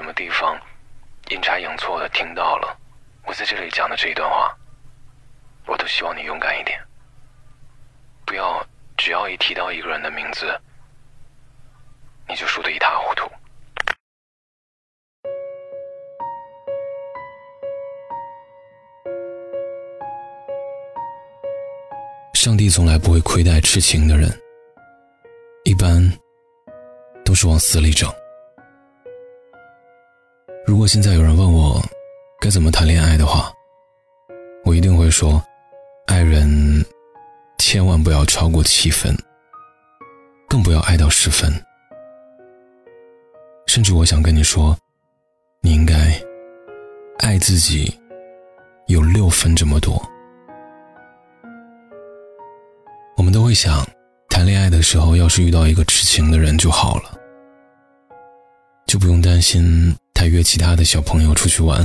[0.00, 0.58] 什么地方
[1.28, 2.74] 阴差阳错的听到了
[3.26, 4.56] 我在这里讲的这一段话，
[5.66, 6.80] 我都希望你勇敢一点，
[8.24, 8.66] 不要
[8.96, 10.58] 只要一提到一个人的名字，
[12.26, 13.30] 你就输得一塌糊涂。
[22.32, 24.30] 上帝从来不会亏待痴情的人，
[25.64, 26.02] 一般
[27.22, 28.10] 都是往死里整。
[30.70, 31.84] 如果现在有人问我
[32.40, 33.52] 该怎么谈恋爱的话，
[34.64, 35.42] 我一定会说：
[36.06, 36.48] 爱人
[37.58, 39.12] 千万不要超过七分，
[40.48, 41.52] 更不要爱到十分。
[43.66, 44.78] 甚至我想跟你说，
[45.60, 46.16] 你应该
[47.18, 47.92] 爱自己
[48.86, 50.00] 有六分这么多。
[53.16, 53.84] 我们都会想，
[54.28, 57.18] 谈恋爱的时候要是遇到一个痴情的人就好了，
[58.86, 61.82] 就不用担心他约其他的小朋友出去玩，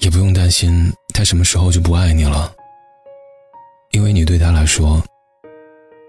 [0.00, 2.52] 也不用担心他什么时候就不爱你了，
[3.92, 5.00] 因为你对他来说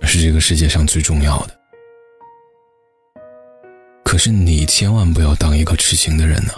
[0.02, 1.56] 是这个世界上最重要的。
[4.04, 6.54] 可是你千万不要当一个痴情的人呢，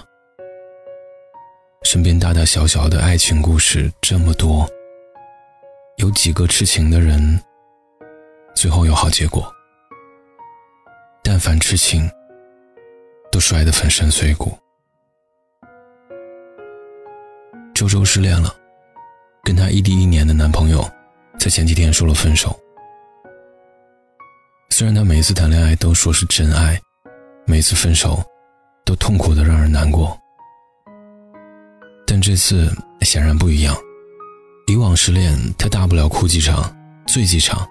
[1.83, 4.65] 身边大大小小的爱情故事这么多。
[5.97, 7.43] 有几个痴情的人，
[8.55, 9.53] 最后有好结果。
[11.21, 12.09] 但凡痴情，
[13.39, 14.57] 摔得粉身碎骨。
[17.73, 18.53] 周周失恋了，
[19.43, 20.87] 跟她异地一年的男朋友，
[21.39, 22.59] 在前几天说了分手。
[24.69, 26.79] 虽然她每次谈恋爱都说是真爱，
[27.45, 28.21] 每次分手，
[28.85, 30.17] 都痛苦的让人难过，
[32.05, 32.69] 但这次
[33.01, 33.75] 显然不一样。
[34.67, 36.71] 以往失恋，他大不了哭几场、
[37.07, 37.67] 醉几场，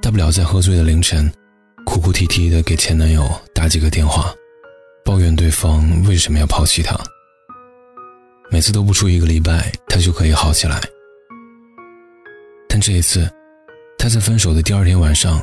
[0.00, 1.30] 大不了在喝醉的凌晨，
[1.84, 4.32] 哭哭啼啼的给前男友打几个电话，
[5.08, 6.94] 抱怨对方为什么要抛弃他。
[8.50, 10.78] 每次都不出一个礼拜，他就可以好起来。
[12.68, 13.26] 但这一次，
[13.96, 15.42] 他在分手的第二天晚上，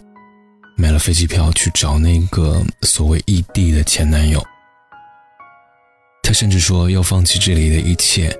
[0.77, 4.39] 买了飞机票去找那个所谓异地的前男友。
[6.21, 8.31] 他甚至说要放弃这里的一切。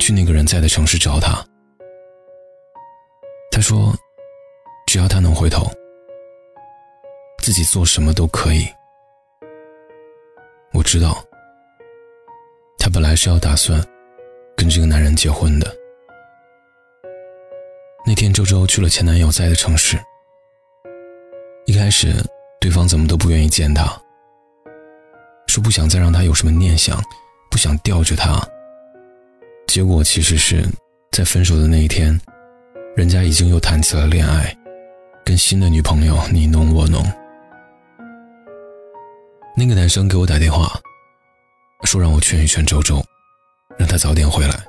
[0.00, 1.46] 去那个人在的城市找他。
[3.52, 3.94] 他说
[4.88, 5.70] ：“只要他能回头，
[7.38, 8.66] 自己做什么都可以。”
[10.94, 11.20] 知道，
[12.78, 13.84] 他本来是要打算
[14.56, 15.66] 跟这个男人结婚的。
[18.06, 19.98] 那天，周周去了前男友在的城市。
[21.66, 22.14] 一开始，
[22.60, 24.00] 对方怎么都不愿意见他，
[25.48, 27.02] 说不想再让他有什么念想，
[27.50, 28.40] 不想吊着他。
[29.66, 30.64] 结果其实是
[31.10, 32.16] 在分手的那一天，
[32.94, 34.56] 人家已经又谈起了恋爱，
[35.24, 37.04] 跟新的女朋友你侬我侬。
[39.56, 40.72] 那个男生给我打电话，
[41.84, 43.00] 说让我劝一劝周周，
[43.78, 44.64] 让他早点回来。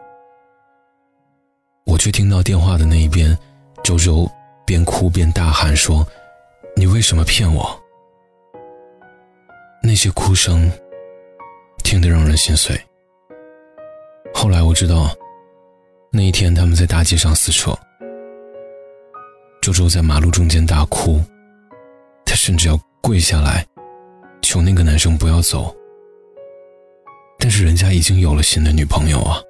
[1.88, 3.36] 我却听到电话的那一边，
[3.84, 4.30] 周周
[4.64, 6.06] 边哭边大喊说
[6.78, 7.84] ：“你为什么骗我？”
[9.82, 10.72] 那些哭声，
[11.84, 12.80] 听得让人心碎。
[14.36, 15.10] 后来我知道，
[16.12, 17.76] 那一天他们在大街上撕扯，
[19.64, 21.20] 周周在马路中间大哭，
[22.24, 23.66] 他甚至要跪下来
[24.46, 25.76] 求那个男生不要走。
[27.40, 29.42] 但是人家已经有了新的女朋友啊。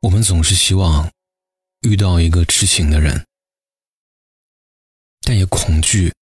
[0.00, 1.10] 我们总是希望
[1.80, 3.26] 遇到一个痴情的人，
[5.22, 6.12] 但也恐惧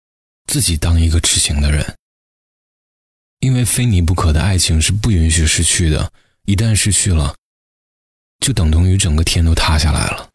[0.47, 1.95] 自己当一个痴情的人。
[3.41, 6.11] 因为非你不可的爱情是不允许失去的，
[6.47, 7.37] 一旦失去了，
[8.41, 10.31] 就等同于整个天都塌下来了。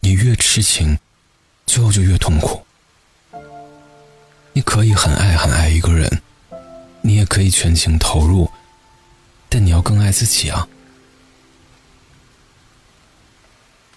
[0.00, 0.98] 你越痴情，
[1.66, 2.66] 最后就越痛苦。
[4.52, 6.22] 你可以很爱很爱一个人，
[7.02, 8.50] 你也可以全情投入，
[9.48, 10.66] 但你要更爱自己啊！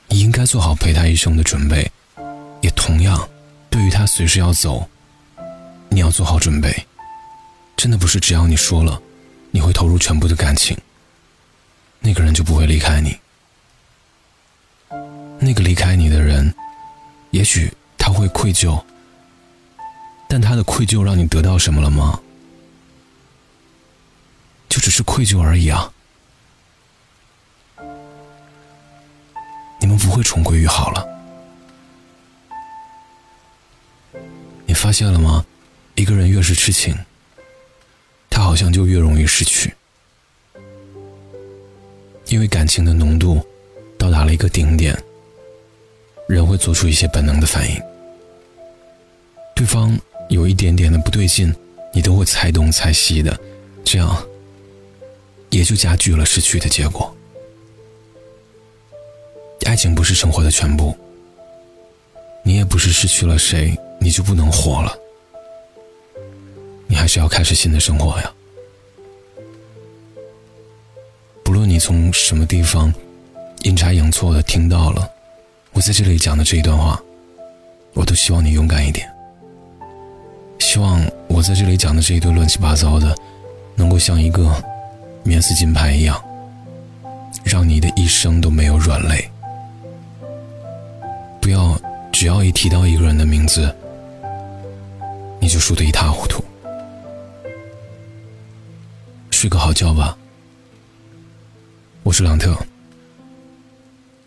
[0.08, 1.92] 你应该做好陪他一生的准备，
[2.62, 3.28] 也同样，
[3.70, 4.88] 对于他随时要走，
[5.90, 6.86] 你要做好准备。
[7.76, 9.02] 真的不是只要你说了，
[9.50, 10.78] 你会投入全部的感情，
[12.00, 13.18] 那个人就不会离开你。
[15.40, 16.54] 那个离开你的人，
[17.32, 18.82] 也许他会愧疚，
[20.34, 22.20] 但他的愧疚让你得到什么了吗？
[24.68, 25.94] 就只是愧疚而已啊。
[29.80, 31.08] 你们不会重归于好了。
[34.66, 35.46] 你发现了吗？
[35.94, 36.98] 一个人越是痴情。
[38.28, 39.72] 他好像就越容易失去，
[42.26, 43.40] 因为感情的浓度
[44.00, 45.00] 到达了一个顶点，
[46.28, 47.80] 人会做出一些本能的反应。
[49.56, 49.96] 对方
[50.30, 51.54] 有一点点的不对劲，
[51.94, 53.40] 你都会猜东猜西的，
[53.84, 54.26] 这样
[55.50, 57.16] 也就加剧了失去的结果。
[59.66, 60.96] 爱情不是生活的全部，
[62.44, 64.98] 你也不是失去了谁你就不能活了，
[66.88, 68.34] 你还是要开始新的生活呀。
[71.44, 72.92] 不论你从什么地方
[73.62, 75.08] 阴差阳错的听到了
[75.74, 77.00] 我在这里讲的这一段话，
[77.94, 79.13] 我都希望你勇敢一点。
[80.74, 83.16] 希望我在这里讲的这一堆乱七八糟的，
[83.76, 84.52] 能够像一个
[85.24, 86.20] 免死金牌一样，
[87.44, 89.30] 让你的一生都没有软肋。
[91.40, 91.80] 不要
[92.12, 93.72] 只要一提到一个人的名字，
[95.40, 96.44] 你就输得一塌糊涂。
[99.30, 100.18] 睡个好觉吧。
[102.02, 102.58] 我是朗特，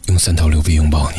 [0.06, 1.16] 用三头六臂拥抱你。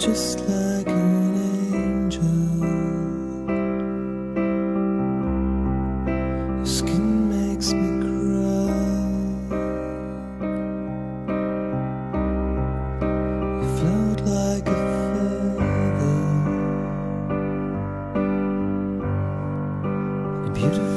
[0.00, 1.34] Just like an
[1.74, 2.24] angel.
[6.56, 8.72] Your skin makes me cry.
[13.60, 16.20] You float like a feather
[20.54, 20.89] beautiful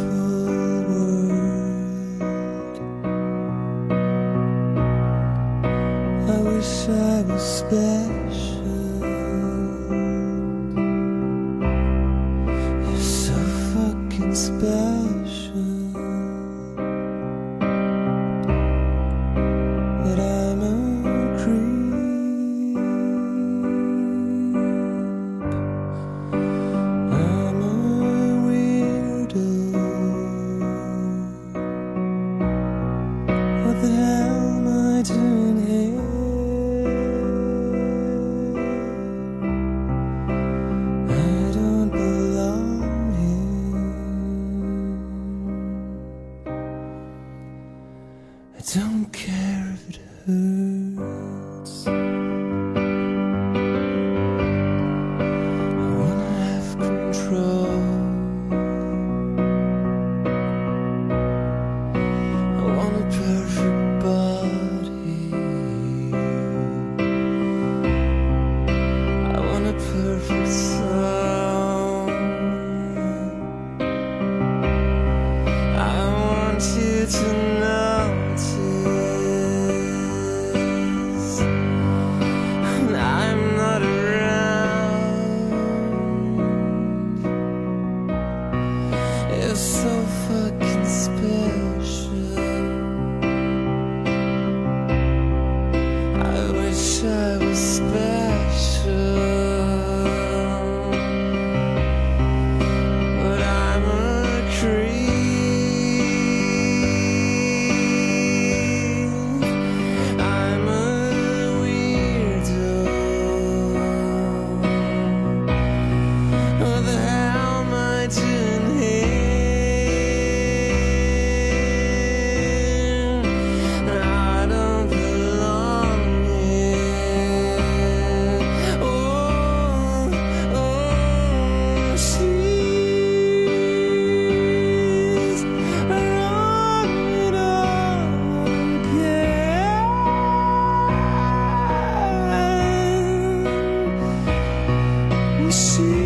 [145.53, 146.02] see.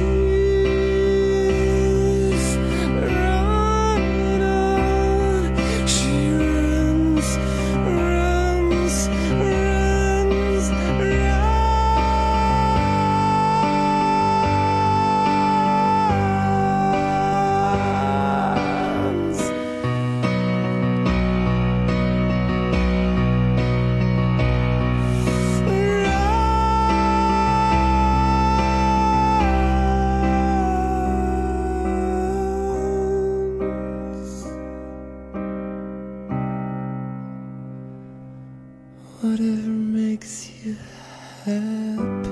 [40.17, 40.75] Makes you
[41.45, 42.26] happy.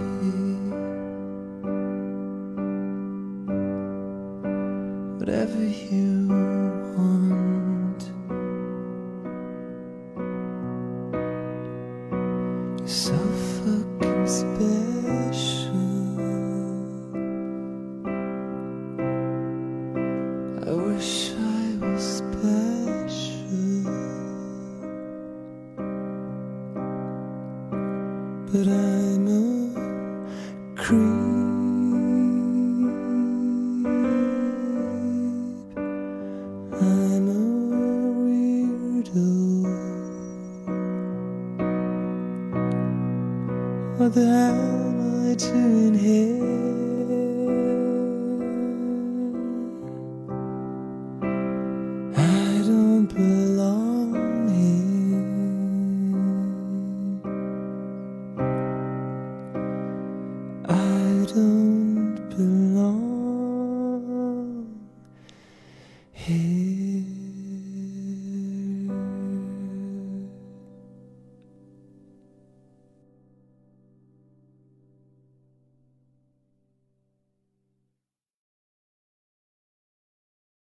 [44.05, 46.37] What am I doing here?
[52.15, 54.13] I don't belong
[54.53, 55.25] here.
[60.69, 62.29] I don't